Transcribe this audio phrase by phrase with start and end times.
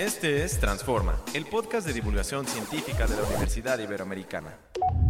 [0.00, 4.56] Este es Transforma, el podcast de divulgación científica de la Universidad Iberoamericana.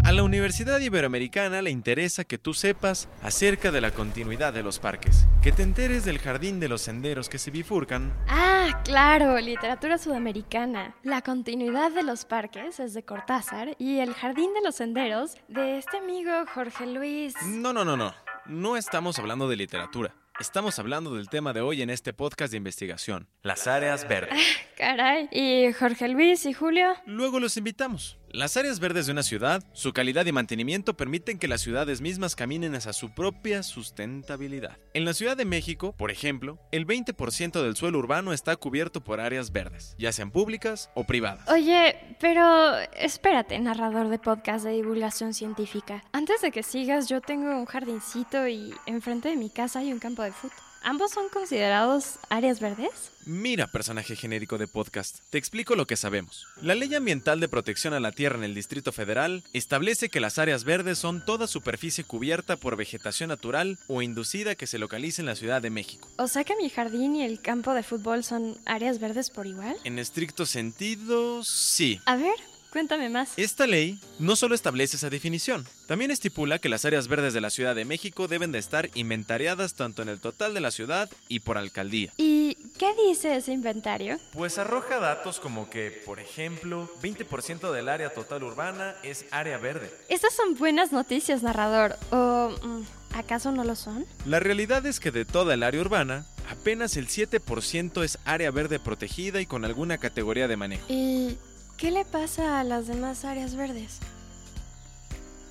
[0.02, 4.80] A la Universidad Iberoamericana le interesa que tú sepas acerca de la continuidad de los
[4.80, 8.12] parques, que te enteres del jardín de los senderos que se bifurcan.
[8.26, 10.96] Ah, claro, literatura sudamericana.
[11.04, 15.78] La continuidad de los parques es de Cortázar y el jardín de los senderos de
[15.78, 17.34] este amigo Jorge Luis.
[17.46, 18.12] No, no, no, no.
[18.46, 20.12] No estamos hablando de literatura.
[20.40, 24.40] Estamos hablando del tema de hoy en este podcast de investigación, las áreas verdes.
[24.78, 25.28] Caray.
[25.30, 26.94] ¿Y Jorge Luis y Julio?
[27.04, 28.16] Luego los invitamos.
[28.32, 32.36] Las áreas verdes de una ciudad, su calidad y mantenimiento permiten que las ciudades mismas
[32.36, 34.78] caminen hacia su propia sustentabilidad.
[34.94, 39.18] En la Ciudad de México, por ejemplo, el 20% del suelo urbano está cubierto por
[39.18, 41.48] áreas verdes, ya sean públicas o privadas.
[41.48, 46.04] Oye, pero espérate, narrador de podcast de divulgación científica.
[46.12, 49.98] Antes de que sigas, yo tengo un jardincito y enfrente de mi casa hay un
[49.98, 50.69] campo de fútbol.
[50.82, 53.12] ¿Ambos son considerados áreas verdes?
[53.26, 56.46] Mira, personaje genérico de podcast, te explico lo que sabemos.
[56.62, 60.38] La Ley Ambiental de Protección a la Tierra en el Distrito Federal establece que las
[60.38, 65.26] áreas verdes son toda superficie cubierta por vegetación natural o inducida que se localice en
[65.26, 66.08] la Ciudad de México.
[66.16, 69.76] O sea que mi jardín y el campo de fútbol son áreas verdes por igual.
[69.84, 72.00] En estricto sentido, sí.
[72.06, 72.34] A ver,
[72.70, 73.32] Cuéntame más.
[73.36, 77.50] Esta ley no solo establece esa definición, también estipula que las áreas verdes de la
[77.50, 81.40] Ciudad de México deben de estar inventariadas tanto en el total de la ciudad y
[81.40, 82.12] por alcaldía.
[82.16, 84.18] ¿Y qué dice ese inventario?
[84.32, 89.90] Pues arroja datos como que, por ejemplo, 20% del área total urbana es área verde.
[90.08, 91.96] Estas son buenas noticias, narrador.
[92.10, 92.82] ¿O mm,
[93.14, 94.06] acaso no lo son?
[94.26, 98.78] La realidad es que de toda el área urbana, apenas el 7% es área verde
[98.78, 100.84] protegida y con alguna categoría de manejo.
[100.88, 101.36] ¿Y
[101.80, 104.00] ¿Qué le pasa a las demás áreas verdes?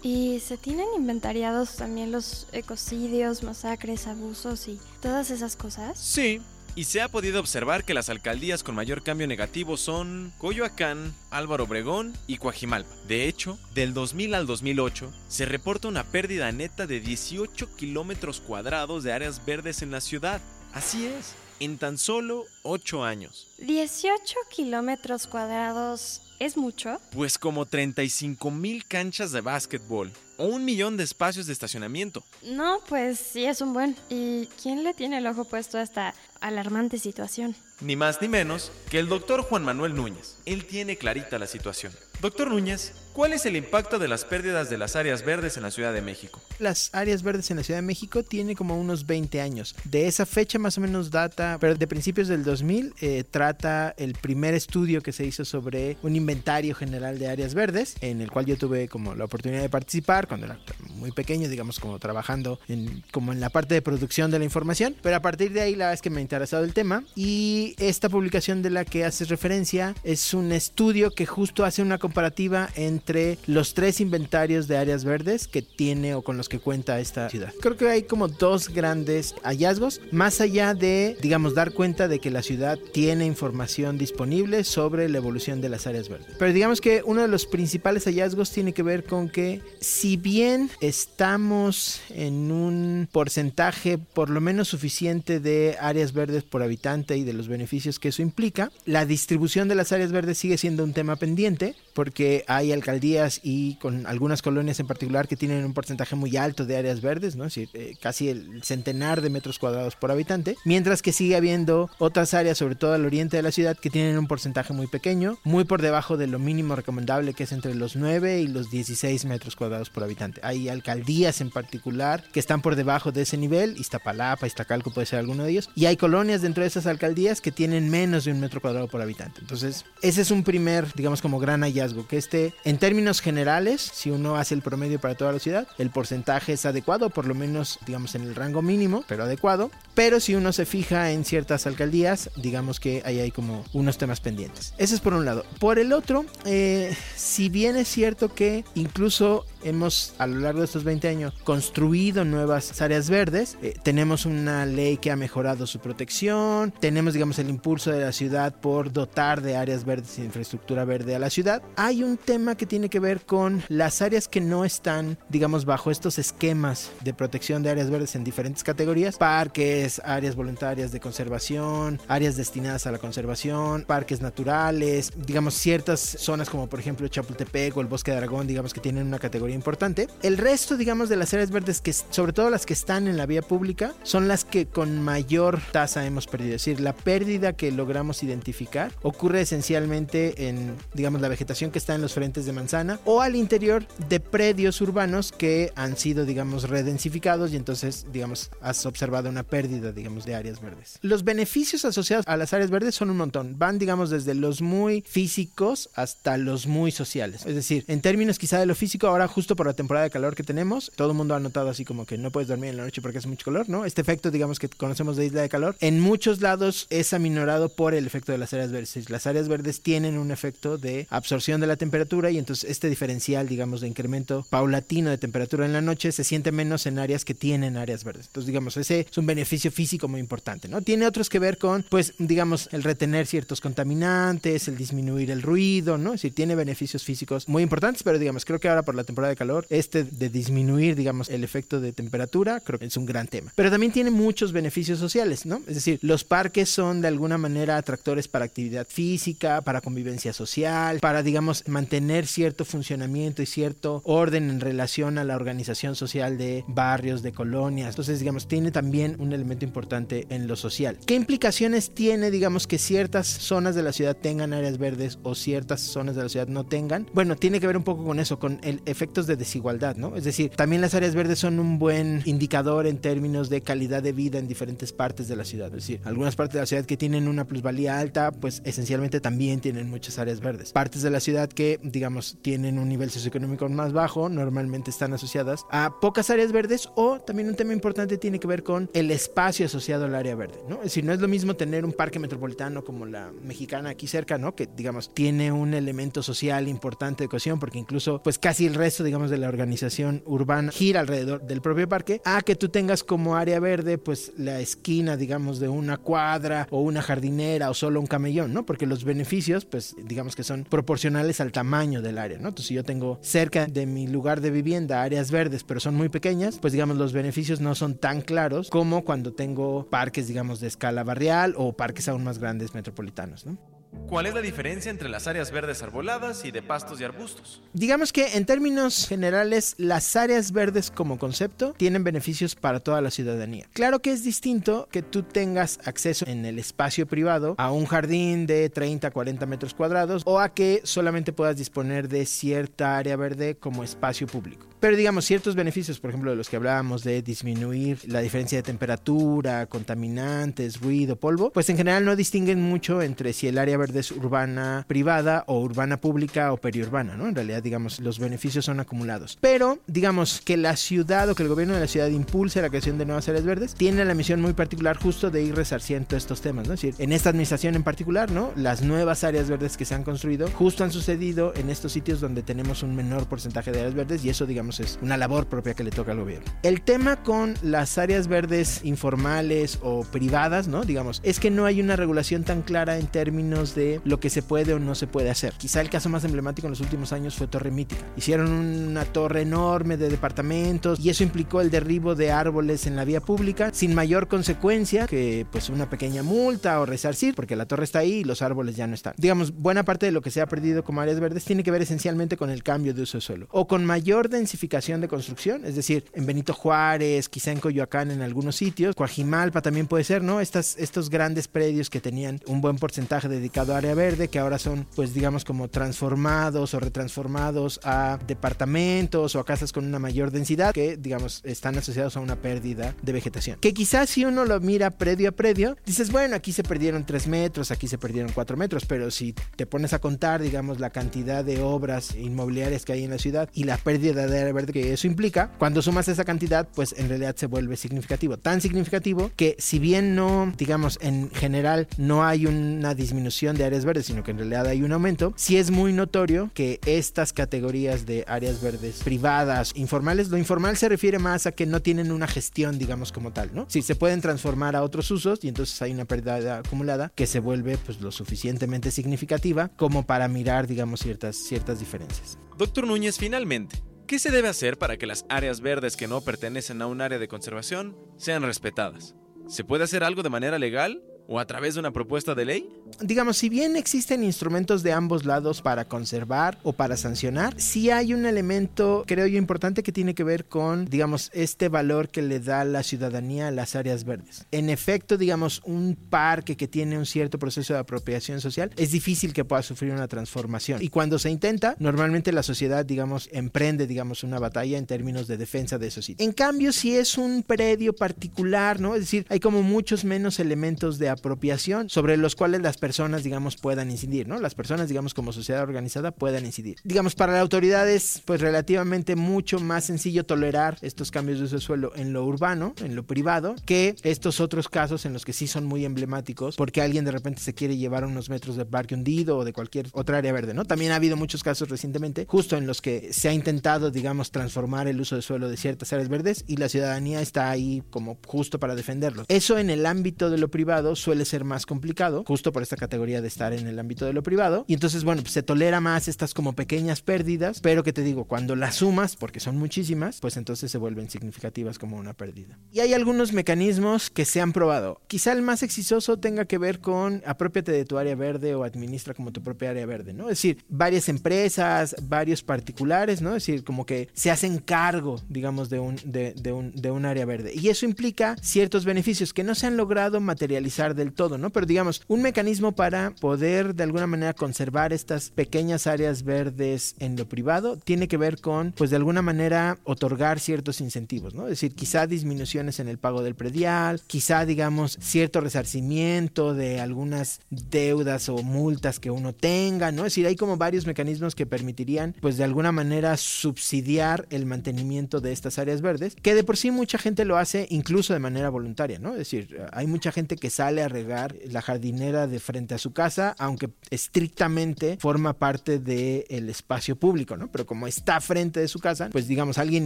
[0.04, 5.98] ¿Y se tienen inventariados también los ecocidios, masacres, abusos y todas esas cosas?
[5.98, 6.40] Sí,
[6.76, 11.64] y se ha podido observar que las alcaldías con mayor cambio negativo son Coyoacán, Álvaro
[11.64, 12.94] Obregón y Coajimalpa.
[13.08, 19.04] De hecho, del 2000 al 2008 se reporta una pérdida neta de 18 kilómetros cuadrados
[19.04, 20.42] de áreas verdes en la ciudad.
[20.74, 23.48] Así es, en tan solo 8 años.
[23.60, 27.00] ¿18 kilómetros cuadrados es mucho?
[27.12, 32.24] Pues como 35 mil canchas de básquetbol o un millón de espacios de estacionamiento.
[32.44, 33.96] No, pues sí es un buen.
[34.10, 37.56] ¿Y quién le tiene el ojo puesto a esta alarmante situación?
[37.82, 40.38] Ni más ni menos que el doctor Juan Manuel Núñez.
[40.46, 41.94] Él tiene clarita la situación.
[42.22, 45.72] Doctor Núñez, ¿cuál es el impacto de las pérdidas de las áreas verdes en la
[45.72, 46.42] Ciudad de México?
[46.60, 49.74] Las áreas verdes en la Ciudad de México tienen como unos 20 años.
[49.86, 54.16] De esa fecha más o menos data, pero de principios del 2000, eh, trata el
[54.16, 58.46] primer estudio que se hizo sobre un inventario general de áreas verdes, en el cual
[58.46, 60.60] yo tuve como la oportunidad de participar cuando era
[61.00, 64.96] muy pequeño, digamos como trabajando en, como en la parte de producción de la información,
[65.02, 67.76] pero a partir de ahí la verdad es que me ha interesado el tema y
[67.80, 72.70] esta publicación de la que haces referencia es un estudio que justo hace una comparativa
[72.76, 77.30] entre los tres inventarios de áreas verdes que tiene o con los que cuenta esta
[77.30, 77.54] ciudad.
[77.62, 82.30] Creo que hay como dos grandes hallazgos, más allá de, digamos, dar cuenta de que
[82.30, 86.36] la ciudad tiene información disponible sobre la evolución de las áreas verdes.
[86.38, 90.70] Pero digamos que uno de los principales hallazgos tiene que ver con que si bien
[90.90, 97.34] estamos en un porcentaje por lo menos suficiente de áreas verdes por habitante y de
[97.34, 101.16] los beneficios que eso implica, la distribución de las áreas verdes sigue siendo un tema
[101.16, 106.38] pendiente porque hay alcaldías y con algunas colonias en particular que tienen un porcentaje muy
[106.38, 107.44] alto de áreas verdes, ¿no?
[107.44, 111.90] Es decir, eh, casi el centenar de metros cuadrados por habitante, mientras que sigue habiendo
[111.98, 115.40] otras áreas, sobre todo al oriente de la ciudad, que tienen un porcentaje muy pequeño,
[115.44, 119.26] muy por debajo de lo mínimo recomendable que es entre los 9 y los 16
[119.26, 120.40] metros cuadrados por habitante.
[120.42, 125.20] Hay alcaldías en particular que están por debajo de ese nivel, Iztapalapa, Iztacalco puede ser
[125.20, 128.40] alguno de ellos, y hay colonias dentro de esas alcaldías que tienen menos de un
[128.40, 129.42] metro cuadrado por habitante.
[129.42, 134.12] Entonces, ese es un primer, digamos, como gran hallazgo que este, en términos generales, si
[134.12, 137.80] uno hace el promedio para toda la ciudad, el porcentaje es adecuado, por lo menos,
[137.86, 139.72] digamos, en el rango mínimo, pero adecuado.
[139.94, 144.22] Pero si uno se fija en ciertas alcaldías, digamos que ahí hay como unos temas
[144.22, 144.74] pendientes.
[144.78, 145.46] Ese es por un lado.
[145.60, 150.66] Por el otro, eh, si bien es cierto que incluso hemos a lo largo de
[150.66, 155.80] estos 20 años construido nuevas áreas verdes, eh, tenemos una ley que ha mejorado su
[155.80, 160.86] protección, tenemos digamos el impulso de la ciudad por dotar de áreas verdes y infraestructura
[160.86, 164.42] verde a la ciudad, hay un tema que tiene que ver con las áreas que
[164.42, 170.02] no están, digamos, bajo estos esquemas de protección de áreas verdes en diferentes categorías, parques,
[170.04, 176.68] áreas voluntarias de conservación, áreas destinadas a la conservación, parques naturales, digamos, ciertas zonas como
[176.68, 180.10] por ejemplo Chapultepec o el Bosque de Aragón, digamos que tienen una categoría importante.
[180.22, 183.26] El resto, digamos, de las áreas verdes, que sobre todo las que están en la
[183.26, 186.58] vía pública, son las que con mayor tasa hemos perdido.
[186.58, 191.96] Es decir, la pérdida que logramos identificar ocurre esencialmente en, digamos, la vegetación que está
[191.96, 196.70] en los frentes de manzana o al interior de predios urbanos que han sido, digamos,
[196.70, 200.98] redensificados y entonces, digamos, has observado una pérdida, digamos, de áreas verdes.
[201.02, 203.60] Los beneficios asociados a las áreas verdes son un montón.
[203.60, 207.46] Van, digamos, desde los muy físicos hasta los muy sociales.
[207.46, 210.36] Es decir, en términos quizá de lo físico, ahora justo por la temporada de calor
[210.36, 212.84] que tenemos, todo el mundo ha notado así como que no puedes dormir en la
[212.84, 213.84] noche porque hace mucho calor, ¿no?
[213.84, 217.94] Este efecto, digamos, que conocemos de isla de calor, en muchos lados es aminorado por
[217.94, 219.10] el efecto de las áreas verdes.
[219.10, 223.48] Las áreas verdes tienen un efecto de absorción de la temperatura y entonces este diferencial,
[223.48, 227.34] digamos, de incremento paulatino de temperatura en la noche se siente menos en áreas que
[227.34, 228.28] tienen áreas verdes.
[228.28, 230.82] Entonces, digamos, ese es un beneficio físico muy importante, ¿no?
[230.82, 235.98] Tiene otros que ver con, pues, digamos, el retener ciertos contaminantes, el disminuir el ruido,
[235.98, 236.10] ¿no?
[236.10, 239.30] Es decir, tiene beneficios físicos muy importantes, pero digamos, creo que ahora por la temporada
[239.30, 243.28] de calor, este de disminuir, digamos, el efecto de temperatura, creo que es un gran
[243.28, 243.54] tema.
[243.56, 245.62] Pero también tiene muchos beneficios sociales, ¿no?
[245.68, 251.00] Es decir, los parques son de alguna manera atractores para actividad física, para convivencia social,
[251.00, 256.64] para, digamos, mantener cierto funcionamiento y cierto orden en relación a la organización social de
[256.68, 257.90] barrios, de colonias.
[257.90, 260.98] Entonces, digamos, tiene también un elemento importante en lo social.
[261.06, 265.82] ¿Qué implicaciones tiene, digamos, que ciertas zonas de la ciudad tengan áreas verdes o ciertas
[265.82, 267.08] zonas de la ciudad no tengan?
[267.14, 270.16] Bueno, tiene que ver un poco con eso, con el efectos de desigualdad, ¿no?
[270.16, 274.12] Es decir, también las áreas verdes son un buen indicador en términos de calidad de
[274.12, 275.68] vida en diferentes partes de la ciudad.
[275.68, 279.60] Es decir, algunas partes de la ciudad que tienen una plusvalía alta, pues esencialmente también
[279.60, 280.72] tienen muchas áreas verdes.
[280.72, 285.66] Partes de la ciudad que, digamos, tienen un nivel socioeconómico más bajo, normalmente están asociadas
[285.70, 289.66] a pocas áreas verdes o también un tema importante tiene que ver con el espacio
[289.66, 290.78] asociado al área verde, ¿no?
[290.78, 294.38] Es decir, no es lo mismo tener un parque metropolitano como la mexicana aquí cerca,
[294.38, 294.56] ¿no?
[294.56, 299.04] Que, digamos, tiene un elemento social importante de cohesión porque incluso, pues casi el resto,
[299.04, 303.36] digamos, de la organización urbana gira alrededor del propio parque, a que tú tengas como
[303.36, 308.08] área verde, pues la esquina, digamos, de una cuadra o una jardinera o solo un
[308.08, 308.66] camellón, ¿no?
[308.66, 312.50] Porque los beneficios, pues digamos que son proporcionales al tamaño del área, ¿no?
[312.50, 316.10] Entonces, si yo tengo cerca de mi lugar de vivienda áreas verdes, pero son muy
[316.10, 320.68] pequeñas, pues digamos, los beneficios no son tan claros como cuando tengo parques, digamos, de
[320.68, 323.79] escala barrial o parques aún más grandes metropolitanos, ¿no?
[324.08, 327.62] ¿Cuál es la diferencia entre las áreas verdes arboladas y de pastos y arbustos?
[327.74, 333.12] Digamos que en términos generales las áreas verdes como concepto tienen beneficios para toda la
[333.12, 333.68] ciudadanía.
[333.74, 338.48] Claro que es distinto que tú tengas acceso en el espacio privado a un jardín
[338.48, 343.56] de 30, 40 metros cuadrados o a que solamente puedas disponer de cierta área verde
[343.56, 344.69] como espacio público.
[344.80, 348.64] Pero digamos, ciertos beneficios, por ejemplo, de los que hablábamos de disminuir la diferencia de
[348.64, 354.00] temperatura, contaminantes, ruido, polvo, pues en general no distinguen mucho entre si el área verde
[354.00, 357.28] es urbana privada o urbana pública o periurbana, ¿no?
[357.28, 359.38] En realidad, digamos, los beneficios son acumulados.
[359.42, 362.98] Pero, digamos, que la ciudad o que el gobierno de la ciudad impulse la creación
[362.98, 366.68] de nuevas áreas verdes, tiene la misión muy particular justo de ir resarciendo estos temas,
[366.68, 366.74] ¿no?
[366.74, 368.54] Es decir, en esta administración en particular, ¿no?
[368.56, 372.44] Las nuevas áreas verdes que se han construido justo han sucedido en estos sitios donde
[372.44, 375.84] tenemos un menor porcentaje de áreas verdes y eso, digamos, es una labor propia que
[375.84, 376.46] le toca al gobierno.
[376.64, 380.84] El tema con las áreas verdes informales o privadas, ¿no?
[380.84, 384.42] Digamos, es que no hay una regulación tan clara en términos de lo que se
[384.42, 385.54] puede o no se puede hacer.
[385.54, 388.06] Quizá el caso más emblemático en los últimos años fue Torre Mítica.
[388.18, 393.06] Hicieron una torre enorme de departamentos y eso implicó el derribo de árboles en la
[393.06, 397.86] vía pública sin mayor consecuencia que pues una pequeña multa o resarcir porque la torre
[397.86, 399.14] está ahí y los árboles ya no están.
[399.18, 401.82] Digamos, buena parte de lo que se ha perdido como áreas verdes tiene que ver
[401.82, 405.76] esencialmente con el cambio de uso de suelo o con mayor densificación de construcción, es
[405.76, 410.42] decir, en Benito Juárez, quizá en Coyoacán en algunos sitios, Coajimalpa también puede ser, ¿no?
[410.42, 414.86] Estos grandes predios que tenían un buen porcentaje dedicado a área verde, que ahora son,
[414.96, 420.74] pues digamos, como transformados o retransformados a departamentos o a casas con una mayor densidad,
[420.74, 423.60] que digamos están asociados a una pérdida de vegetación.
[423.62, 427.28] Que quizás si uno lo mira predio a predio, dices, bueno, aquí se perdieron 3
[427.28, 431.46] metros, aquí se perdieron 4 metros, pero si te pones a contar, digamos, la cantidad
[431.46, 434.94] de obras inmobiliarias que hay en la ciudad y la pérdida de área verde que
[434.94, 438.38] eso implica, cuando sumas esa cantidad, pues en realidad se vuelve significativo.
[438.38, 443.86] Tan significativo que si bien no, digamos, en general no hay una disminución de áreas
[443.86, 448.06] verdes, sino que en realidad hay un aumento, sí es muy notorio que estas categorías
[448.06, 452.28] de áreas verdes privadas, informales, lo informal se refiere más a que no tienen una
[452.28, 453.66] gestión, digamos, como tal, ¿no?
[453.70, 457.40] Sí, se pueden transformar a otros usos y entonces hay una pérdida acumulada que se
[457.40, 462.38] vuelve pues lo suficientemente significativa como para mirar, digamos, ciertas, ciertas diferencias.
[462.58, 466.82] Doctor Núñez, finalmente, ¿qué se debe hacer para que las áreas verdes que no pertenecen
[466.82, 469.14] a un área de conservación sean respetadas?
[469.48, 472.70] ¿Se puede hacer algo de manera legal o a través de una propuesta de ley?
[473.02, 478.16] Digamos, si bien existen instrumentos de ambos lados para conservar o para sancionar, sí hay
[478.16, 482.40] un elemento, creo yo, importante que tiene que ver con, digamos, este valor que le
[482.40, 484.48] da la ciudadanía a las áreas verdes.
[484.52, 489.32] En efecto, digamos, un parque que tiene un cierto proceso de apropiación social es difícil
[489.32, 490.82] que pueda sufrir una transformación.
[490.82, 495.38] Y cuando se intenta, normalmente la sociedad, digamos, emprende, digamos, una batalla en términos de
[495.38, 496.28] defensa de esos sitios.
[496.28, 498.96] En cambio, si es un predio particular, ¿no?
[498.96, 503.56] Es decir, hay como muchos menos elementos de apropiación sobre los cuales las personas, digamos,
[503.56, 504.40] puedan incidir, ¿no?
[504.40, 506.78] Las personas, digamos, como sociedad organizada puedan incidir.
[506.84, 511.56] Digamos, para la autoridad es, pues, relativamente mucho más sencillo tolerar estos cambios de uso
[511.56, 515.34] de suelo en lo urbano, en lo privado, que estos otros casos en los que
[515.34, 518.96] sí son muy emblemáticos, porque alguien de repente se quiere llevar unos metros de parque
[518.96, 520.66] hundido o de cualquier otra área verde, ¿no?
[520.66, 524.88] También ha habido muchos casos recientemente, justo en los que se ha intentado, digamos, transformar
[524.88, 528.60] el uso de suelo de ciertas áreas verdes y la ciudadanía está ahí como justo
[528.60, 529.26] para defenderlos.
[529.28, 533.22] Eso en el ámbito de lo privado suele ser más complicado, justo por esta categoría
[533.22, 534.66] de estar en el ámbito de lo privado.
[534.68, 538.26] Y entonces, bueno, pues se tolera más estas como pequeñas pérdidas, pero que te digo,
[538.26, 542.58] cuando las sumas, porque son muchísimas, pues entonces se vuelven significativas como una pérdida.
[542.72, 545.02] Y hay algunos mecanismos que se han probado.
[545.08, 549.14] Quizá el más exitoso tenga que ver con apropiate de tu área verde o administra
[549.14, 550.24] como tu propia área verde, ¿no?
[550.26, 553.36] Es decir, varias empresas, varios particulares, ¿no?
[553.36, 557.26] Es decir, como que se hacen cargo, digamos, de un, de un, de un área
[557.26, 557.54] verde.
[557.56, 561.50] Y eso implica ciertos beneficios que no se han logrado materializar del todo, ¿no?
[561.50, 567.16] Pero digamos, un mecanismo para poder de alguna manera conservar estas pequeñas áreas verdes en
[567.16, 571.44] lo privado tiene que ver con, pues de alguna manera, otorgar ciertos incentivos, ¿no?
[571.44, 577.40] Es decir, quizá disminuciones en el pago del predial, quizá, digamos, cierto resarcimiento de algunas
[577.50, 580.06] deudas o multas que uno tenga, ¿no?
[580.06, 585.22] Es decir, hay como varios mecanismos que permitirían, pues de alguna manera, subsidiar el mantenimiento
[585.22, 588.50] de estas áreas verdes, que de por sí mucha gente lo hace incluso de manera
[588.50, 589.12] voluntaria, ¿no?
[589.14, 592.94] Es decir, hay mucha gente que sale a regar la jardinera de frente a su
[592.94, 597.52] casa, aunque estrictamente forma parte del espacio público, ¿no?
[597.52, 599.86] Pero como está frente de su casa, pues digamos, alguien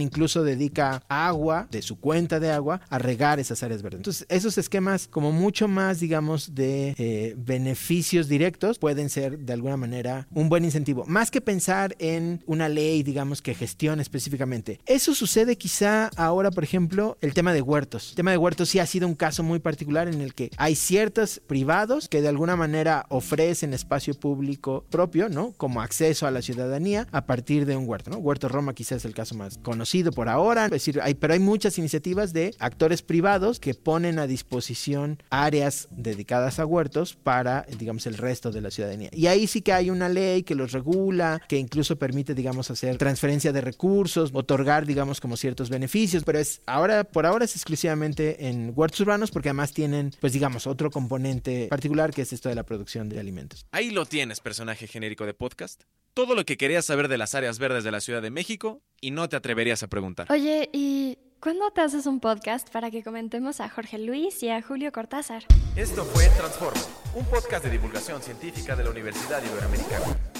[0.00, 3.98] incluso dedica agua de su cuenta de agua a regar esas áreas verdes.
[3.98, 9.76] Entonces, esos esquemas como mucho más, digamos, de eh, beneficios directos pueden ser de alguna
[9.76, 11.04] manera un buen incentivo.
[11.06, 14.80] Más que pensar en una ley, digamos, que gestione específicamente.
[14.86, 18.10] Eso sucede quizá ahora, por ejemplo, el tema de huertos.
[18.10, 20.74] El tema de huertos sí ha sido un caso muy particular en el que hay
[20.84, 25.52] ciertos privados que de alguna manera ofrecen espacio público propio, ¿no?
[25.56, 28.18] Como acceso a la ciudadanía a partir de un huerto, ¿no?
[28.18, 31.40] Huerto Roma quizás es el caso más conocido por ahora, es decir, hay, pero hay
[31.40, 38.06] muchas iniciativas de actores privados que ponen a disposición áreas dedicadas a huertos para, digamos,
[38.06, 39.10] el resto de la ciudadanía.
[39.12, 42.98] Y ahí sí que hay una ley que los regula, que incluso permite, digamos, hacer
[42.98, 48.48] transferencia de recursos, otorgar, digamos, como ciertos beneficios, pero es ahora, por ahora es exclusivamente
[48.48, 52.54] en huertos urbanos porque además tienen, pues digamos, otro componente particular que es esto de
[52.54, 53.66] la producción de alimentos.
[53.72, 55.84] Ahí lo tienes, personaje genérico de podcast.
[56.12, 59.10] Todo lo que querías saber de las áreas verdes de la Ciudad de México y
[59.10, 60.30] no te atreverías a preguntar.
[60.30, 64.62] Oye, ¿y cuándo te haces un podcast para que comentemos a Jorge Luis y a
[64.62, 65.44] Julio Cortázar?
[65.76, 66.80] Esto fue Transforma,
[67.14, 70.33] un podcast de divulgación científica de la Universidad Iberoamericana.